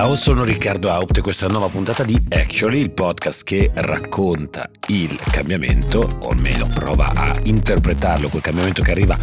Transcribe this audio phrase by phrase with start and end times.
[0.00, 5.14] Ciao, sono Riccardo Haupt e questa nuova puntata di Actually, il podcast che racconta il
[5.30, 9.14] cambiamento, o almeno prova a interpretarlo, quel cambiamento che arriva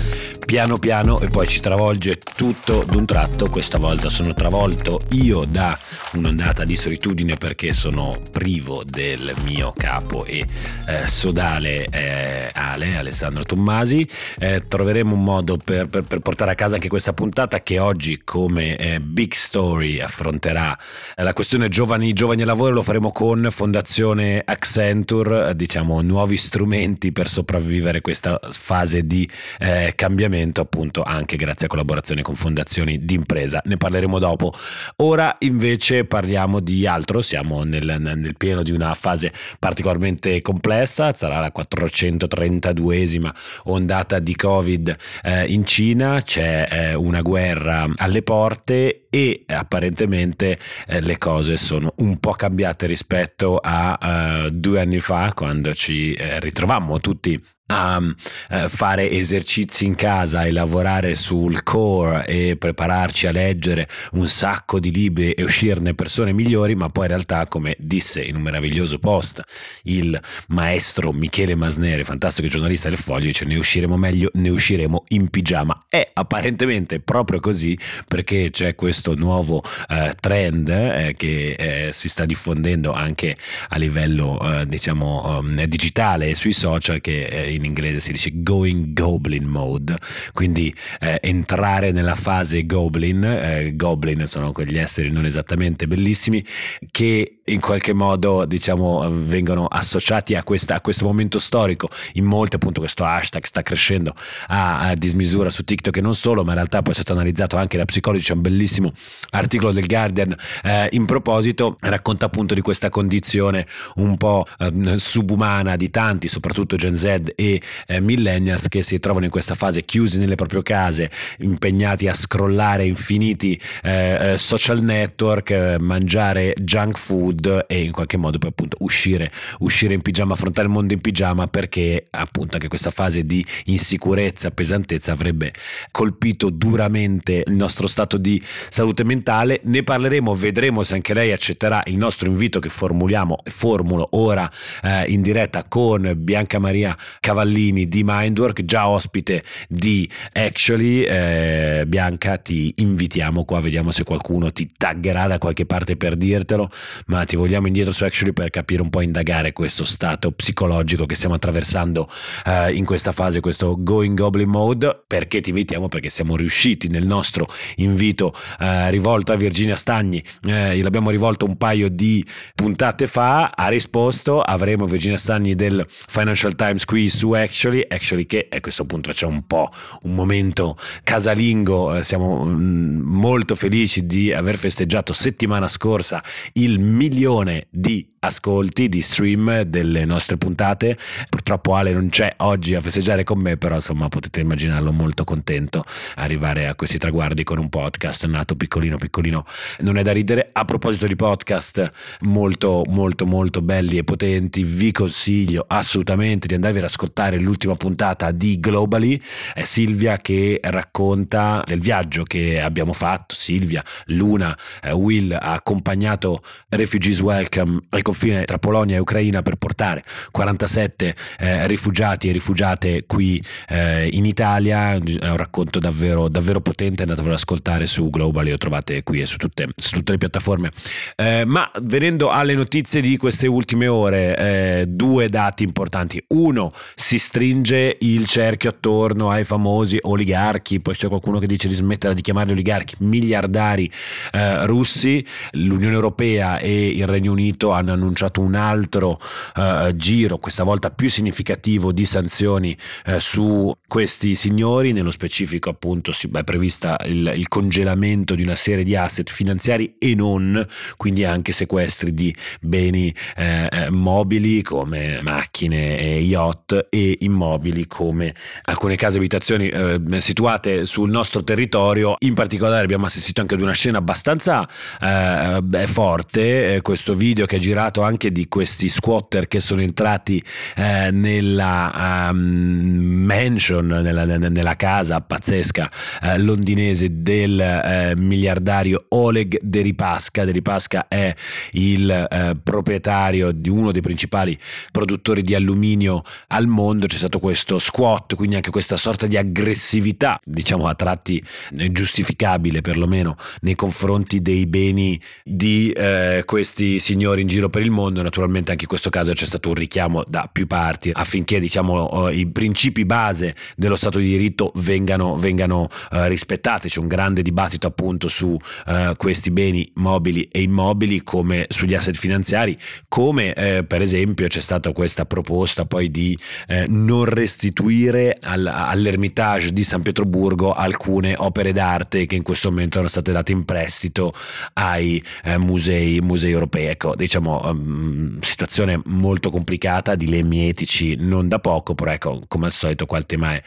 [0.46, 3.50] piano piano e poi ci travolge tutto d'un tratto.
[3.50, 5.78] Questa volta sono travolto io da
[6.14, 10.46] un'ondata di solitudine perché sono privo del mio capo e
[10.88, 14.08] eh, sodale eh, Ale, Alessandro Tommasi.
[14.38, 18.22] Eh, troveremo un modo per, per, per, portare a casa anche questa puntata che oggi
[18.24, 20.67] come eh, big story affronterà
[21.16, 22.74] eh, la questione giovani, giovani e lavoro.
[22.74, 30.62] Lo faremo con Fondazione Accenture, diciamo nuovi strumenti per sopravvivere questa fase di eh, cambiamento
[30.62, 33.62] appunto anche grazie a collaborazioni con fondazioni di impresa.
[33.66, 34.54] Ne parleremo dopo.
[34.98, 41.40] Ora invece parliamo di altro, siamo nel, nel pieno di una fase particolarmente complessa, sarà
[41.40, 43.34] la 432esima
[43.66, 51.02] ondata di Covid eh, in Cina, c'è eh, una guerra alle porte e apparentemente eh,
[51.02, 56.40] le cose sono un po' cambiate rispetto a uh, due anni fa quando ci eh,
[56.40, 63.32] ritrovammo tutti a uh, fare esercizi in casa e lavorare sul core e prepararci a
[63.32, 68.22] leggere un sacco di libri e uscirne persone migliori, ma poi in realtà, come disse
[68.22, 69.42] in un meraviglioso post
[69.84, 75.30] il maestro Michele Masnere, fantastico giornalista del Foglio, dice ne usciremo meglio, ne usciremo in
[75.30, 75.86] pigiama.
[75.90, 82.26] È apparentemente proprio così perché c'è questo nuovo uh, trend eh, che eh, si sta
[82.26, 83.38] diffondendo anche
[83.70, 88.32] a livello eh, diciamo um, digitale e sui social che eh, in inglese si dice
[88.34, 89.96] going goblin mode,
[90.34, 96.44] quindi eh, entrare nella fase goblin, eh, goblin sono quegli esseri non esattamente bellissimi
[96.92, 102.56] che in qualche modo diciamo vengono associati a, questa, a questo momento storico, in molti
[102.56, 104.14] appunto questo hashtag sta crescendo
[104.48, 107.58] a, a, dismisura su TikTok e non solo, ma in realtà poi è stato analizzato
[107.58, 108.92] anche da psicologi, c'è un bellissimo
[109.32, 115.76] articolo del Guardian eh, in proposito, racconta appunto di questa condizione un po' eh, subumana
[115.76, 117.47] di tanti, soprattutto Gen Z e
[117.88, 121.10] eh, millennials che si trovano in questa fase chiusi nelle proprie case,
[121.40, 128.18] impegnati a scrollare infiniti eh, eh social network, eh, mangiare junk food e in qualche
[128.18, 132.68] modo poi appunto uscire, uscire in pigiama, affrontare il mondo in pigiama perché appunto anche
[132.68, 135.54] questa fase di insicurezza, pesantezza avrebbe
[135.92, 139.60] colpito duramente il nostro stato di salute mentale.
[139.64, 144.50] Ne parleremo, vedremo se anche lei accetterà il nostro invito che formuliamo formulo ora
[144.84, 146.96] eh, in diretta con Bianca Maria
[147.38, 151.04] Cavallini di Mindwork, già ospite di Actually.
[151.04, 156.68] Eh, Bianca, ti invitiamo qua, vediamo se qualcuno ti taggerà da qualche parte per dirtelo,
[157.08, 161.14] ma ti vogliamo indietro su Actually per capire un po', indagare questo stato psicologico che
[161.14, 162.10] stiamo attraversando
[162.44, 165.04] eh, in questa fase, questo Going Goblin Mode.
[165.06, 165.90] Perché ti invitiamo?
[165.90, 171.56] Perché siamo riusciti nel nostro invito eh, rivolto a Virginia Stagni, eh, l'abbiamo rivolto un
[171.56, 172.26] paio di
[172.56, 178.48] puntate fa, ha risposto, avremo Virginia Stagni del Financial Times qui su Actually, Actually che
[178.52, 179.70] a questo punto c'è un po'
[180.04, 186.24] un momento casalingo, eh, siamo mm, molto felici di aver festeggiato settimana scorsa
[186.54, 190.98] il milione di ascolti, di stream delle nostre puntate.
[191.30, 195.84] Purtroppo Ale non c'è oggi a festeggiare con me, però insomma potete immaginarlo molto contento
[196.16, 199.46] arrivare a questi traguardi con un podcast nato piccolino piccolino.
[199.80, 200.50] Non è da ridere.
[200.54, 206.80] A proposito di podcast molto molto molto belli e potenti, vi consiglio assolutamente di andarvi
[206.80, 209.20] ad ascoltare l'ultima puntata di Globally.
[209.54, 213.36] È Silvia che racconta del viaggio che abbiamo fatto.
[213.36, 219.56] Silvia, Luna, eh, Will ha accompagnato Refugees Welcome ai confine tra Polonia e Ucraina per
[219.56, 224.94] portare 47 eh, rifugiati e rifugiate qui eh, in Italia.
[224.94, 229.28] È un racconto davvero, davvero potente, andatevelo ad ascoltare su Global, lo trovate qui e
[229.28, 230.72] su tutte, su tutte le piattaforme.
[231.16, 236.22] Eh, ma venendo alle notizie di queste ultime ore, eh, due dati importanti.
[236.30, 241.76] Uno, si stringe il cerchio attorno ai famosi oligarchi, poi c'è qualcuno che dice di
[241.76, 243.92] smettere di chiamarli oligarchi, miliardari
[244.32, 245.24] eh, russi.
[245.52, 249.20] L'Unione Europea e il Regno Unito hanno annunciato un altro
[249.56, 252.76] uh, giro, questa volta più significativo, di sanzioni
[253.08, 254.94] uh, su questi signori.
[254.94, 259.96] Nello specifico, appunto, si, è prevista il, il, congelamento di una serie di asset finanziari
[259.98, 260.64] e non,
[260.96, 268.34] quindi anche sequestri di beni eh, eh mobili come macchine e yacht e immobili come
[268.64, 272.16] alcune case abitazioni eh, situate sul nostro territorio.
[272.20, 274.68] In particolare abbiamo assistito anche ad una scena abbastanza
[275.02, 280.44] eh, forte, questo video che ha girato parlato anche di questi squatter che sono entrati
[280.76, 285.90] eh, nella um, mansion, nella, nella, casa pazzesca
[286.22, 290.44] eh, londinese del eh, miliardario Oleg Deripasca.
[290.44, 291.34] Deripasca è
[291.74, 294.58] il eh, proprietario di uno dei principali
[294.92, 297.08] produttori di alluminio al mondo.
[297.08, 303.36] C'è stato questo squat, quindi anche questa sorta di aggressività, diciamo a tratti giustificabile perlomeno
[303.62, 308.22] nei confronti dei beni di eh, questi signori in giro per il mondo.
[308.22, 312.48] Naturalmente anche in questo caso c'è stato un richiamo da più parti affinché diciamo i
[312.48, 316.90] principi base dello Stato di diritto vengano, vengano eh, rispettati.
[316.90, 322.16] C'è un grande dibattito appunto su eh, questi beni mobili e immobili come sugli asset
[322.16, 322.78] finanziari,
[323.08, 326.38] come eh, per esempio c'è stata questa proposta poi di
[326.68, 332.96] eh, non restituire al, all'Ermitage di San Pietroburgo alcune opere d'arte che in questo momento
[332.96, 334.34] erano state date in prestito
[334.74, 336.86] ai eh, musei, musei, europei.
[336.86, 342.72] Ecco, diciamo, um, situazione molto complicata, dilemmi etici non da poco, però ecco, come al
[342.72, 343.62] solito qua il tema è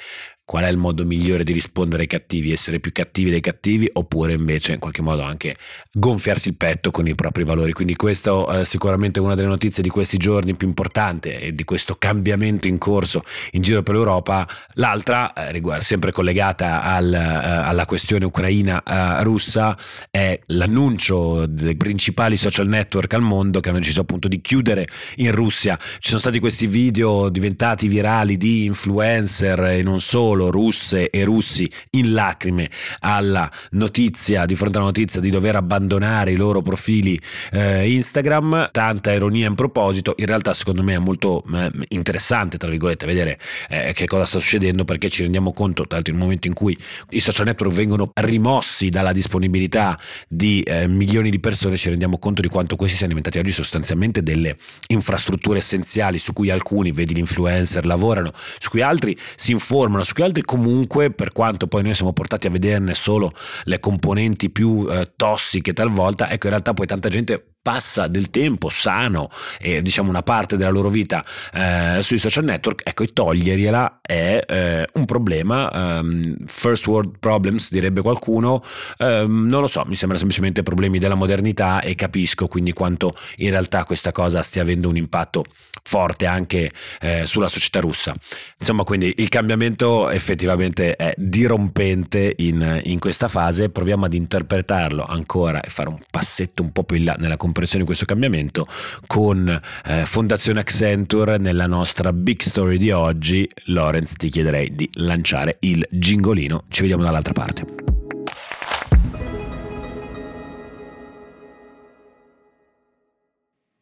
[0.50, 4.32] qual è il modo migliore di rispondere ai cattivi, essere più cattivi dei cattivi oppure
[4.32, 5.54] invece in qualche modo anche
[5.92, 7.70] gonfiarsi il petto con i propri valori.
[7.70, 11.94] Quindi questo è sicuramente una delle notizie di questi giorni più importanti e di questo
[11.96, 14.44] cambiamento in corso in giro per l'Europa.
[14.72, 19.78] L'altra, eh, riguarda, sempre collegata al, eh, alla questione ucraina-russa,
[20.10, 24.88] è l'annuncio dei principali social network al mondo che hanno deciso appunto di chiudere
[25.18, 25.78] in Russia.
[25.78, 31.24] Ci sono stati questi video diventati virali di influencer e non solo solo russe e
[31.24, 32.70] russi in lacrime
[33.00, 37.20] alla notizia, di fronte alla notizia di dover abbandonare i loro profili
[37.52, 38.70] eh, Instagram.
[38.72, 43.38] Tanta ironia in proposito, in realtà secondo me è molto eh, interessante, tra virgolette, vedere
[43.68, 46.76] eh, che cosa sta succedendo perché ci rendiamo conto, tra l'altro, nel momento in cui
[47.10, 49.98] i social network vengono rimossi dalla disponibilità
[50.28, 54.22] di eh, milioni di persone, ci rendiamo conto di quanto questi siano diventati oggi sostanzialmente
[54.22, 54.56] delle
[54.88, 60.14] infrastrutture essenziali su cui alcuni, vedi gli influencer, lavorano, su cui altri si informano, su
[60.14, 63.32] cui altri altri comunque, per quanto poi noi siamo portati a vederne solo
[63.64, 68.70] le componenti più eh, tossiche talvolta, ecco in realtà poi tanta gente passa del tempo
[68.70, 69.28] sano
[69.58, 74.42] e diciamo una parte della loro vita eh, sui social network, ecco e togliergliela è
[74.46, 78.62] eh, un problema, um, first world problems direbbe qualcuno,
[78.98, 83.50] um, non lo so, mi sembra semplicemente problemi della modernità e capisco quindi quanto in
[83.50, 85.44] realtà questa cosa stia avendo un impatto
[85.82, 86.70] forte anche
[87.00, 88.14] eh, sulla società russa.
[88.58, 95.60] Insomma quindi il cambiamento effettivamente è dirompente in, in questa fase, proviamo ad interpretarlo ancora
[95.60, 98.66] e fare un passetto un po' più in là nella comunicazione comprensione di questo cambiamento
[99.06, 103.48] con eh, Fondazione Accenture nella nostra big story di oggi.
[103.66, 107.79] Lorenz ti chiederei di lanciare il gingolino, ci vediamo dall'altra parte.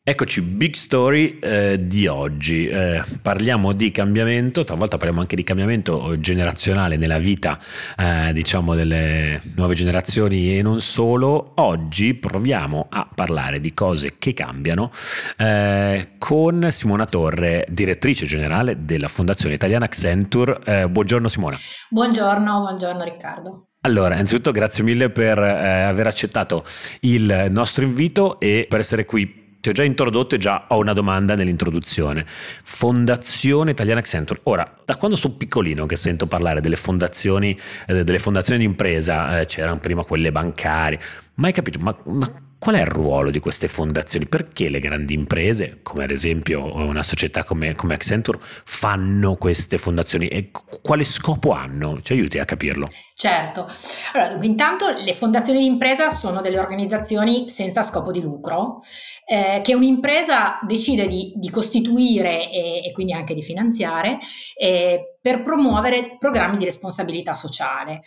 [0.09, 2.67] Eccoci, big story eh, di oggi.
[2.67, 7.59] Eh, parliamo di cambiamento, talvolta parliamo anche di cambiamento generazionale nella vita,
[7.95, 11.53] eh, diciamo, delle nuove generazioni e non solo.
[11.57, 14.91] Oggi proviamo a parlare di cose che cambiano
[15.37, 20.59] eh, con Simona Torre, direttrice generale della Fondazione Italiana Accenture.
[20.65, 21.59] Eh, buongiorno Simona.
[21.91, 23.67] Buongiorno, buongiorno Riccardo.
[23.83, 26.65] Allora, innanzitutto grazie mille per eh, aver accettato
[27.01, 30.93] il nostro invito e per essere qui ti ho già introdotto e già ho una
[30.93, 32.25] domanda nell'introduzione.
[32.27, 34.41] Fondazione Italiana Accenture.
[34.45, 39.41] Ora, da quando sono piccolino che sento parlare delle fondazioni, eh, delle fondazioni di impresa,
[39.41, 40.99] eh, c'erano prima quelle bancarie,
[41.35, 44.27] mai capito, ma, ma Qual è il ruolo di queste fondazioni?
[44.27, 50.27] Perché le grandi imprese, come ad esempio una società come, come Accenture, fanno queste fondazioni
[50.27, 50.51] e
[50.83, 52.01] quale scopo hanno?
[52.03, 52.89] Ci aiuti a capirlo?
[53.15, 53.67] Certo,
[54.13, 58.83] allora intanto le fondazioni di impresa sono delle organizzazioni senza scopo di lucro
[59.25, 64.19] eh, che un'impresa decide di, di costituire e, e, quindi anche di finanziare
[64.57, 68.03] eh, per promuovere programmi di responsabilità sociale.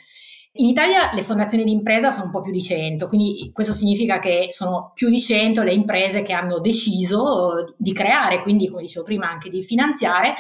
[0.56, 4.20] In Italia le fondazioni di impresa sono un po' più di 100, quindi questo significa
[4.20, 9.06] che sono più di 100 le imprese che hanno deciso di creare, quindi come dicevo
[9.06, 10.36] prima anche di finanziare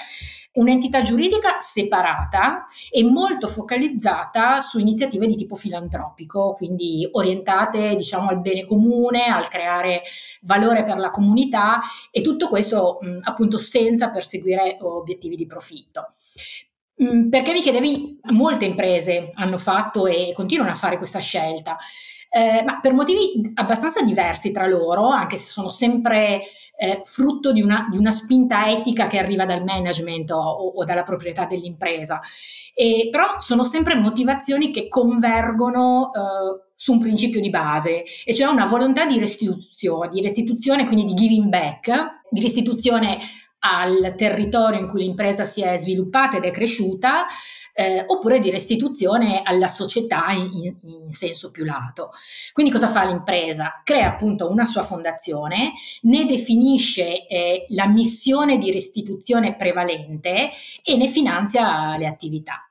[0.54, 8.42] un'entità giuridica separata e molto focalizzata su iniziative di tipo filantropico, quindi orientate diciamo al
[8.42, 10.02] bene comune, al creare
[10.42, 11.80] valore per la comunità
[12.12, 16.08] e tutto questo mh, appunto senza perseguire obiettivi di profitto.
[17.04, 21.78] Mm, perché mi chiedevi, molte imprese hanno fatto e continuano a fare questa scelta.
[22.34, 26.40] Eh, ma per motivi abbastanza diversi tra loro, anche se sono sempre
[26.78, 31.04] eh, frutto di una, di una, spinta etica che arriva dal management o, o dalla
[31.04, 32.22] proprietà dell'impresa.
[32.74, 38.52] E, però sono sempre motivazioni che convergono eh, su un principio di base, e cioè
[38.52, 43.20] una volontà di restituzione, di restituzione quindi di giving back, di restituzione
[43.64, 47.26] al territorio in cui l'impresa si è sviluppata ed è cresciuta,
[47.74, 52.12] eh, oppure di restituzione alla società in, in, senso più lato.
[52.54, 53.82] Quindi cosa fa l'impresa?
[53.84, 55.74] Crea appunto una sua fondazione,
[56.04, 60.50] ne definisce eh, la missione di restituzione prevalente
[60.84, 62.66] e ne finanzia le attività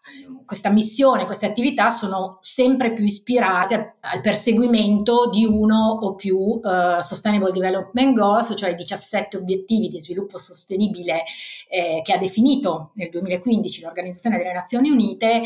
[0.45, 7.01] questa missione, queste attività sono sempre più ispirate al perseguimento di uno o più uh,
[7.01, 11.23] Sustainable Development Goals, cioè 17 obiettivi di sviluppo sostenibile
[11.69, 15.43] eh, che ha definito nel 2015 l'Organizzazione delle Nazioni Unite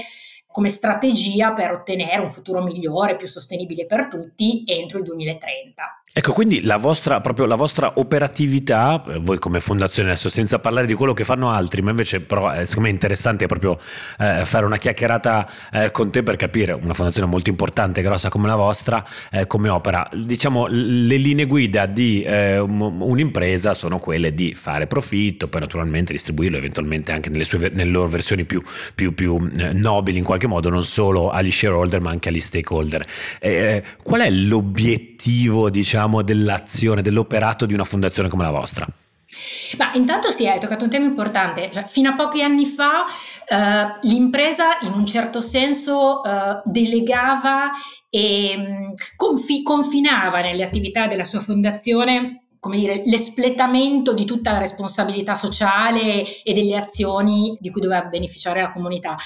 [0.46, 6.03] come strategia per ottenere un futuro migliore, più sostenibile per tutti entro il 2030.
[6.16, 10.94] Ecco, quindi la vostra, la vostra operatività, eh, voi come fondazione adesso senza parlare di
[10.94, 13.76] quello che fanno altri, ma invece però eh, secondo me è interessante proprio
[14.20, 18.28] eh, fare una chiacchierata eh, con te per capire una fondazione molto importante e grossa
[18.28, 20.08] come la vostra, eh, come opera.
[20.12, 26.56] Diciamo, le linee guida di eh, un'impresa sono quelle di fare profitto, poi naturalmente distribuirlo
[26.56, 28.62] eventualmente anche nelle, sue, nelle loro versioni più,
[28.94, 33.04] più, più nobili in qualche modo, non solo agli shareholder ma anche agli stakeholder.
[34.04, 38.86] qual è l'obiettivo, diciamo, diciamo, dell'azione, dell'operato di una fondazione come la vostra?
[39.78, 41.70] Ma intanto sì, hai toccato un tema importante.
[41.72, 43.04] Cioè, fino a pochi anni fa
[43.48, 47.70] eh, l'impresa in un certo senso eh, delegava
[48.08, 54.58] e mm, confi- confinava nelle attività della sua fondazione come dire, l'espletamento di tutta la
[54.58, 59.16] responsabilità sociale e delle azioni di cui doveva beneficiare la comunità.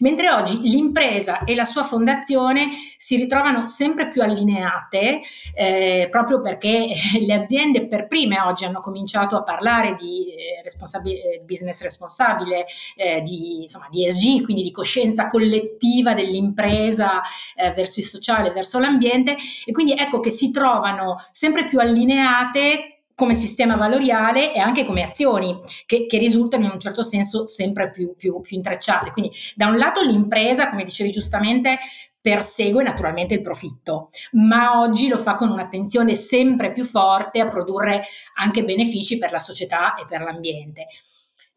[0.00, 5.20] Mentre oggi l'impresa e la sua fondazione si ritrovano sempre più allineate,
[5.54, 6.88] eh, proprio perché
[7.24, 12.66] le aziende per prime oggi hanno cominciato a parlare di eh, responsabi- eh, business responsabile,
[12.96, 17.20] eh, di, insomma, di ESG, quindi di coscienza collettiva dell'impresa
[17.54, 22.87] eh, verso il sociale, verso l'ambiente, e quindi ecco che si trovano sempre più allineate
[23.18, 27.90] come sistema valoriale e anche come azioni che, che risultano in un certo senso sempre
[27.90, 29.10] più, più, più intrecciate.
[29.10, 31.78] Quindi da un lato l'impresa, come dicevi giustamente,
[32.20, 38.04] persegue naturalmente il profitto, ma oggi lo fa con un'attenzione sempre più forte a produrre
[38.36, 40.86] anche benefici per la società e per l'ambiente.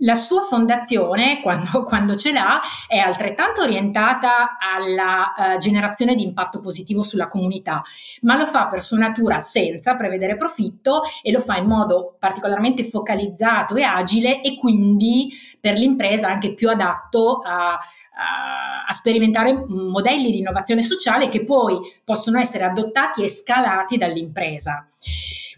[0.04, 6.60] La sua fondazione, quando, quando, ce l'ha, è altrettanto orientata alla uh, generazione di impatto
[6.60, 7.82] positivo sulla comunità,
[8.22, 12.84] ma lo fa per sua natura senza prevedere profitto e lo fa in modo particolarmente
[12.84, 15.30] focalizzato e agile e quindi
[15.60, 21.80] per l'impresa anche più adatto a, a, a sperimentare modelli di innovazione sociale che poi
[22.04, 24.88] possono essere adottati e scalati dall'impresa.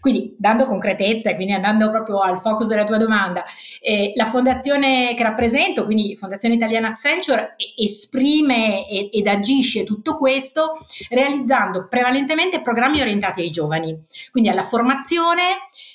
[0.04, 3.42] Quindi dando concretezza e quindi andando proprio al focus della tua domanda,
[3.80, 10.76] eh, la fondazione che rappresento, quindi Fondazione Italiana Accenture, esprime ed, agisce tutto questo
[11.08, 13.98] realizzando prevalentemente programmi orientati ai giovani,
[14.30, 15.42] quindi alla formazione,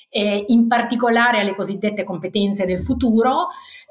[0.08, 3.46] eh, in particolare alle cosiddette competenze del futuro,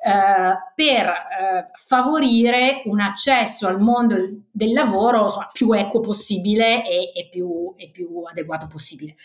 [0.05, 4.17] eh, per eh, favorire un accesso al mondo
[4.51, 9.15] del lavoro insomma, più equo possibile e, e, più, e più adeguato possibile.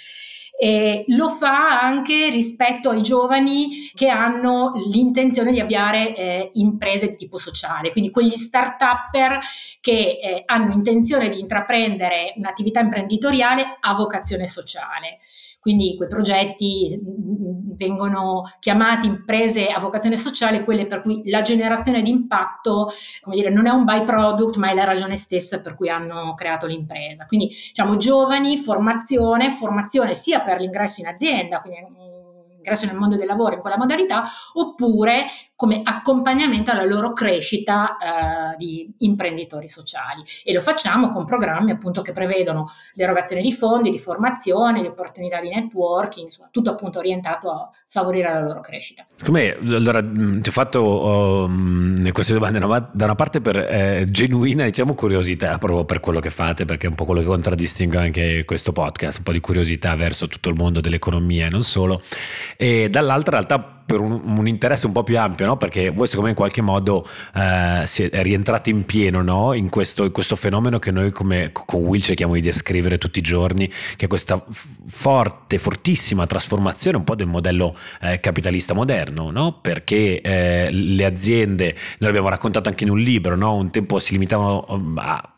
[0.57, 7.17] E lo fa anche rispetto ai giovani che hanno l'intenzione di avviare eh, imprese di
[7.17, 9.41] tipo sociale, quindi quegli start-upper
[9.81, 15.19] che eh, hanno intenzione di intraprendere un'attività imprenditoriale a vocazione sociale.
[15.65, 21.41] Quindi quei progetti mm, mm, vengono chiamati imprese a vocazione sociale, quelle per cui la
[21.41, 22.93] generazione di impatto,
[23.25, 27.25] dire, non è un byproduct, ma è la ragione stessa per cui hanno creato l'impresa.
[27.25, 31.79] Quindi diciamo giovani, formazione, formazione sia per l'ingresso in azienda, quindi
[32.59, 35.25] ingresso nel mondo del lavoro in quella modalità, oppure
[35.57, 40.23] come accompagnamento alla loro crescita eh, di imprenditori sociali.
[40.43, 45.41] E lo facciamo con programmi appunto che prevedono l'erogazione di fondi, di formazione, le opportunità
[45.41, 49.07] di networking, insomma, tutto appunto orientato a favorire la loro crescita.
[49.15, 54.05] Secondo me, allora, mm, ti ho fatto um, queste domande da una parte per eh,
[54.11, 57.99] genuina, diciamo, curiosità proprio per quello che fate, perché è un po' quello che contraddistingue
[57.99, 62.03] anche questo podcast, un po' di curiosità verso tutto il mondo dell'economia e non solo,
[62.57, 65.57] e dall'altra in realtà per un, un, interesse un po' più ampio, no?
[65.57, 69.53] perché voi secondo me in qualche modo eh, siete rientrati in pieno no?
[69.53, 73.23] in, questo, in, questo, fenomeno che noi come con Will cerchiamo di descrivere tutti i
[73.23, 74.43] giorni, che è questa
[74.87, 79.61] forte, fortissima trasformazione un po' del modello eh, capitalista moderno, no?
[79.61, 84.65] perché eh, le aziende, noi l'abbiamo raccontato anche in un libro, un tempo si limitavano
[84.69, 85.35] um, a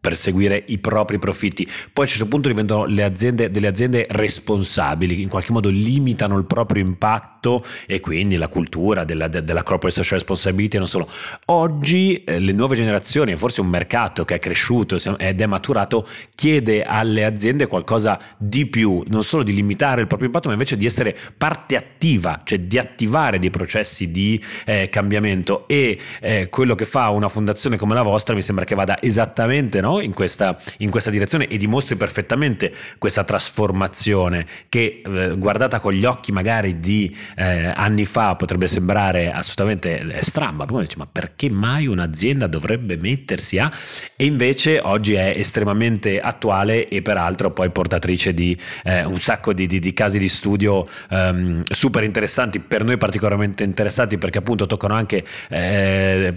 [0.00, 1.64] perseguire i propri profitti.
[1.64, 6.46] Poi a un certo punto diventano aziende, delle aziende responsabili, in qualche modo limitano il
[6.46, 11.08] proprio impatto impatto e quindi la cultura della, della corporate social responsibility non solo.
[11.46, 16.84] Oggi eh, le nuove generazioni, forse un mercato che è cresciuto ed è maturato, chiede
[16.84, 20.86] alle aziende qualcosa di più, non solo di limitare il proprio impatto, ma invece di
[20.86, 26.84] essere parte attiva, cioè di attivare dei processi di eh, cambiamento e eh, quello che
[26.84, 30.00] fa una fondazione come la vostra mi sembra che vada esattamente no?
[30.00, 36.04] in, questa, in, questa, direzione e dimostri perfettamente questa trasformazione che eh, guardata con gli
[36.04, 41.50] occhi magari di eh, anni fa potrebbe sembrare assolutamente eh, stramba, poi dice ma perché
[41.50, 43.70] mai un'azienda dovrebbe mettersi a?
[44.16, 49.66] E invece oggi è estremamente attuale e peraltro poi portatrice di eh, un sacco di,
[49.66, 54.94] di, di, casi di studio um, super interessanti per noi particolarmente interessanti perché appunto toccano
[54.94, 56.34] anche eh,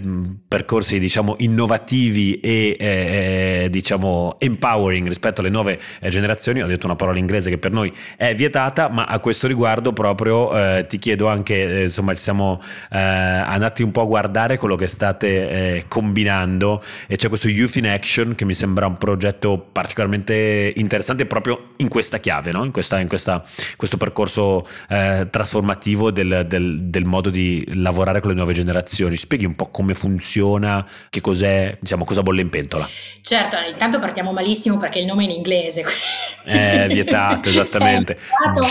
[0.48, 6.62] percorsi diciamo innovativi e eh, diciamo empowering rispetto alle nuove eh, generazioni.
[6.62, 10.83] Ho detto una parola inglese che per noi è vietata ma a questo riguardo proprio
[10.84, 15.84] eh, ti chiedo anche insomma ci siamo andati un po' a guardare quello che state
[15.88, 21.72] combinando e c'è questo Youth in Action che mi sembra un progetto particolarmente interessante proprio
[21.76, 22.64] in questa chiave no?
[22.64, 23.42] in, questa, in questa,
[23.76, 29.16] questo percorso trasformativo del, del, del modo di lavorare con le nuove generazioni.
[29.16, 32.88] Spieghi un po' come funziona, che cos'è, diciamo, cosa bolle in pentola.
[33.20, 35.84] Certo, intanto partiamo malissimo perché il nome è in inglese.
[36.44, 38.18] È vietato, esattamente.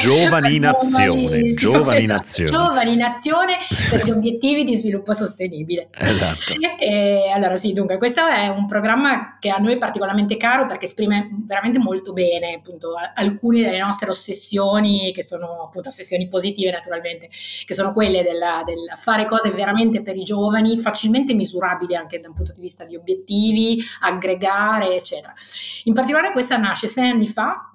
[0.01, 1.53] Giovani in azione.
[1.53, 2.21] Giovani in esatto.
[2.21, 2.51] azione.
[2.51, 3.53] Giovani in azione
[3.89, 5.89] per gli obiettivi di sviluppo sostenibile.
[5.91, 6.53] Esatto.
[6.83, 10.85] E, allora sì, dunque, questo è un programma che a noi è particolarmente caro perché
[10.85, 17.29] esprime veramente molto bene appunto alcune delle nostre ossessioni, che sono appunto ossessioni positive naturalmente,
[17.65, 22.27] che sono quelle della, del fare cose veramente per i giovani, facilmente misurabili anche da
[22.27, 25.33] un punto di vista di obiettivi, aggregare, eccetera.
[25.85, 27.72] In particolare questa nasce sei anni fa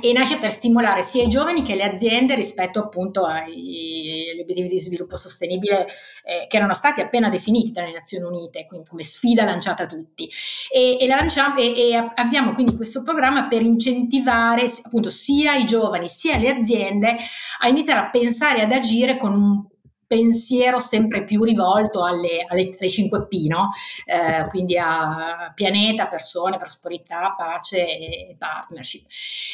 [0.00, 4.78] e nasce per stimolare sia i giovani che le aziende rispetto appunto agli obiettivi di
[4.78, 5.86] sviluppo sostenibile
[6.24, 10.28] eh, che erano stati appena definiti dalle Nazioni Unite, quindi come sfida lanciata a tutti.
[10.72, 16.08] E, e, lanciamo, e, e avviamo quindi questo programma per incentivare appunto sia i giovani
[16.08, 17.16] sia le aziende
[17.60, 19.64] a iniziare a pensare e ad agire con un
[20.06, 23.70] pensiero sempre più rivolto alle, alle, alle 5P, no?
[24.04, 29.06] eh, quindi a pianeta, persone, prosperità, pace e partnership.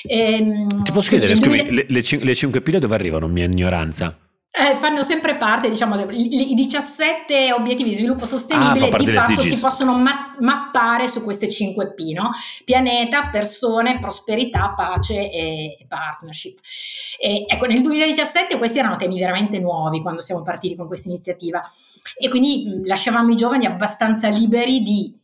[0.04, 3.26] E, ehm, Ti posso chiedere, scusami, le, le, le 5P da dove arrivano?
[3.28, 4.16] Mia ignoranza.
[4.52, 9.56] Eh, fanno sempre parte, diciamo, i 17 obiettivi di sviluppo sostenibile ah, di fatto si
[9.60, 12.30] possono ma- mappare su queste 5 P, no?
[12.64, 16.58] Pianeta, persone, prosperità, pace e partnership.
[17.20, 21.62] E, ecco, nel 2017 questi erano temi veramente nuovi quando siamo partiti con questa iniziativa
[22.18, 25.14] e quindi lasciavamo i giovani abbastanza liberi di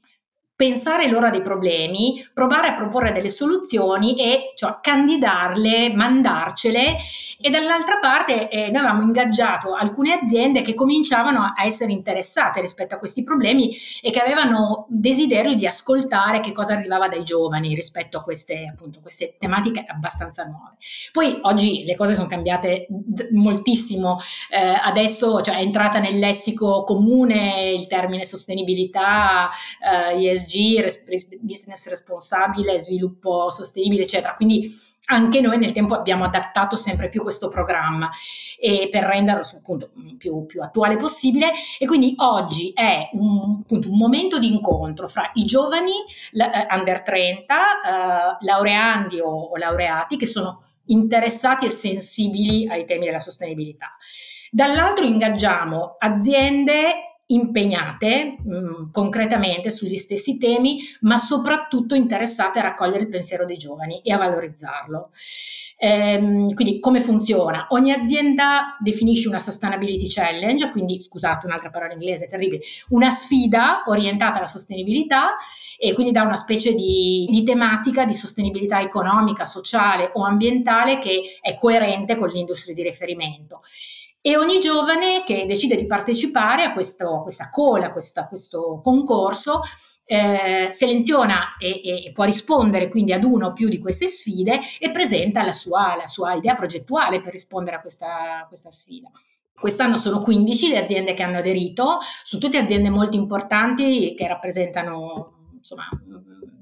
[0.57, 6.97] pensare loro a dei problemi, provare a proporre delle soluzioni e cioè, candidarle, mandarcele
[7.41, 12.95] e dall'altra parte eh, noi avevamo ingaggiato alcune aziende che cominciavano a essere interessate rispetto
[12.95, 18.19] a questi problemi e che avevano desiderio di ascoltare che cosa arrivava dai giovani rispetto
[18.19, 20.77] a queste, appunto, queste tematiche abbastanza nuove.
[21.13, 24.19] Poi oggi le cose sono cambiate d- moltissimo,
[24.51, 31.05] eh, adesso cioè, è entrata nel lessico comune il termine sostenibilità, eh, ESG, res-
[31.41, 34.35] business responsabile, sviluppo sostenibile, eccetera.
[34.35, 34.71] Quindi
[35.07, 38.11] anche noi nel tempo abbiamo adattato sempre più questo programma
[38.59, 43.97] e per renderlo appunto più, più, attuale possibile e quindi oggi è un, appunto, un
[43.97, 45.93] momento di incontro fra i giovani
[46.33, 53.07] uh, under 30, uh, laureandi o, o laureati che sono interessati e sensibili ai temi
[53.07, 53.97] della sostenibilità.
[54.51, 63.03] Dall'altro ingaggiamo aziende impegnate mh, mm, concretamente sugli stessi temi, ma soprattutto interessate a raccogliere
[63.03, 65.11] il pensiero dei giovani e a valorizzarlo.
[65.79, 67.67] Ehm, quindi come funziona?
[67.71, 74.39] Ogni azienda definisce una sustainability challenge, quindi scusate un'altra parola inglese terribile, una sfida orientata
[74.39, 75.37] alla sostenibilità
[75.79, 81.39] e quindi dà una specie di, di tematica di sostenibilità economica, sociale o ambientale che
[81.43, 83.61] è coerente con l'industria di riferimento
[84.27, 89.61] e ogni giovane che decide di partecipare a questo, questa cola, a questo concorso,
[90.05, 94.91] eh, seleziona e, e, può rispondere quindi ad una o più di queste sfide e
[94.91, 99.09] presenta la sua, la sua idea progettuale per rispondere a questa, questa sfida.
[99.55, 105.36] Quest'anno sono 15 le aziende che hanno aderito, sono tutte aziende molto importanti che rappresentano
[105.67, 105.89] insomma,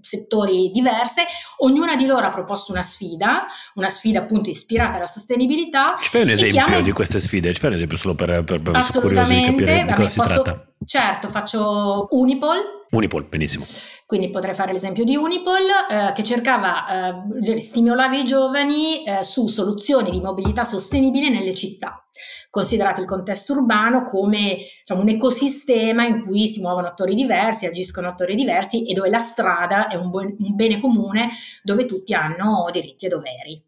[0.00, 1.22] settori diverse,
[1.58, 5.96] ognuna di loro ha proposto una sfida, una sfida appunto ispirata alla sostenibilità.
[6.00, 6.80] Ci fai un esempio chiama...
[6.80, 7.52] di queste sfide?
[7.52, 10.42] Ci fai un esempio solo per, per, per curiosi di capire di cosa si posso,
[10.42, 10.72] tratta?
[10.86, 12.83] Certo, faccio Unipol.
[12.94, 13.64] Unipol, benissimo.
[14.06, 19.46] Quindi potrei fare l'esempio di Unipol eh, che cercava, eh, stimolava i giovani eh, su
[19.46, 22.06] soluzioni di mobilità sostenibile nelle città,
[22.50, 28.08] considerato il contesto urbano come diciamo, un ecosistema in cui si muovono attori diversi, agiscono
[28.08, 31.28] attori diversi e dove la strada è un, bu- un bene comune
[31.62, 33.64] dove tutti hanno diritti e doveri.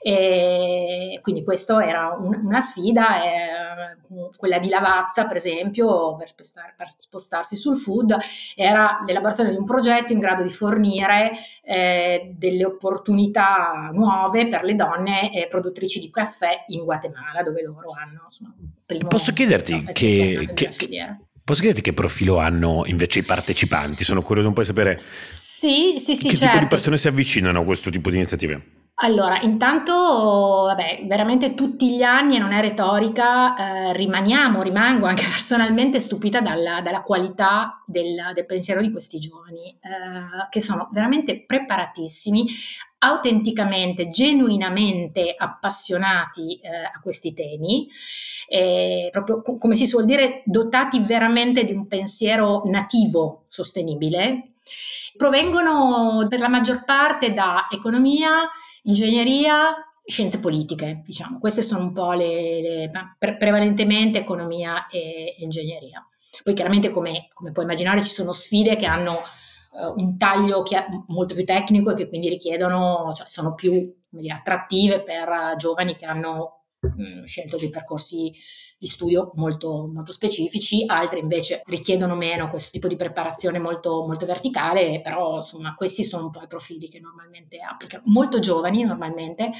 [0.00, 6.74] E quindi questa era un, una sfida, eh, quella di Lavazza per esempio, per, spostar,
[6.76, 8.16] per, spostarsi sul food,
[8.56, 11.32] era l'elaborazione di un progetto in grado di fornire
[11.64, 17.92] eh, delle opportunità nuove per le donne eh, produttrici di caffè in Guatemala, dove loro
[18.00, 18.54] hanno insomma,
[18.84, 19.08] primo...
[19.08, 20.70] Posso chiederti che, che,
[21.48, 24.04] Posso chiederti che profilo hanno invece i partecipanti?
[24.04, 26.52] Sono curioso un po' di sapere sì, sì, sì, che certo.
[26.52, 28.77] tipo di persone si avvicinano a questo tipo di iniziative.
[29.00, 35.22] Allora, intanto, vabbè, veramente tutti gli anni, e non è retorica, eh, rimaniamo, rimango anche
[35.30, 41.44] personalmente stupita dalla, dalla qualità del, del, pensiero di questi giovani, eh, che sono veramente
[41.44, 42.44] preparatissimi,
[42.98, 47.88] autenticamente, genuinamente appassionati eh, a questi temi,
[49.12, 54.54] proprio come si suol dire, dotati veramente di un pensiero nativo sostenibile.
[55.16, 58.48] Provengono per la maggior parte da economia,
[58.88, 59.74] ingegneria,
[60.04, 61.38] scienze politiche, diciamo.
[61.38, 66.06] Queste sono un po' le, le pre- prevalentemente economia e ingegneria.
[66.42, 69.20] Poi chiaramente come, come, puoi immaginare ci sono sfide che hanno
[69.72, 74.34] uh, un taglio che molto più tecnico e che quindi richiedono, cioè sono più dire,
[74.34, 78.32] attrattive per uh, giovani che hanno mh, mm, scelto dei percorsi
[78.78, 84.24] di studio molto, molto specifici, altre invece richiedono meno questo tipo di preparazione molto, molto
[84.24, 88.04] verticale, però insomma questi sono un po' i profili che normalmente applicano.
[88.06, 89.50] Molto giovani normalmente,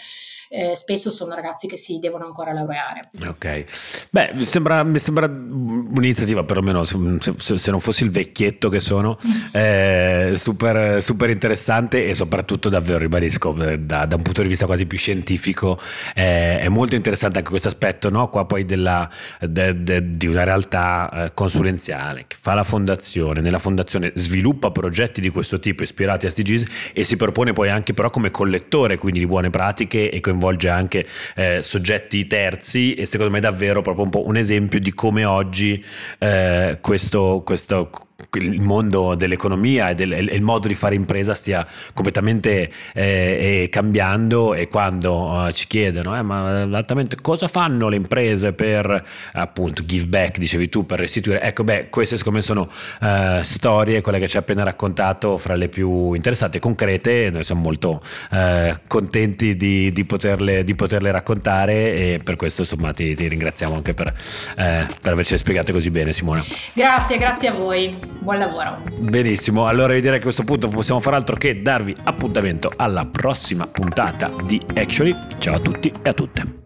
[0.50, 3.08] eh, spesso sono ragazzi che si devono ancora laureare.
[3.26, 8.68] Ok, beh mi sembra, mi sembra un'iniziativa perlomeno se, se, se, non fossi il vecchietto
[8.68, 9.18] che sono,
[9.52, 14.66] eh, super, super, interessante e soprattutto davvero ribadisco eh, da, da, un punto di vista
[14.66, 15.76] quasi più scientifico
[16.14, 18.30] eh, è molto interessante anche questo aspetto no?
[18.30, 19.07] qua poi della
[19.40, 25.20] de, de, di una realtà eh, consulenziale che fa la fondazione, nella fondazione sviluppa progetti
[25.20, 29.20] di questo tipo ispirati a SDGs e si propone poi anche però come collettore quindi
[29.20, 34.04] di buone pratiche e coinvolge anche eh, soggetti terzi e secondo me è davvero proprio
[34.04, 35.84] un po' un esempio di come oggi
[36.18, 42.68] eh, questo, questo il mondo dell'economia e, del, il modo di fare impresa stia completamente
[42.92, 48.52] eh, eh, cambiando e quando uh, ci chiedono eh, ma esattamente cosa fanno le imprese
[48.52, 49.04] per
[49.34, 50.38] appunto give back?
[50.38, 51.40] Dicevi tu per restituire.
[51.42, 52.68] Ecco beh queste secondo me sono
[53.00, 57.44] uh, storie quelle che ci hai appena raccontato fra le più interessanti e concrete noi
[57.44, 58.02] siamo molto
[58.32, 63.76] uh, contenti di, di, poterle, di, poterle, raccontare e per questo insomma ti, ti ringraziamo
[63.76, 64.12] anche per,
[64.56, 66.42] per averci spiegate così bene Simona.
[66.72, 68.82] Grazie grazie a voi buon lavoro.
[68.98, 73.06] Benissimo, allora io direi che a questo punto possiamo fare altro che darvi appuntamento alla
[73.06, 75.16] prossima puntata di Actually.
[75.38, 76.58] Ciao a tutti e a tutte.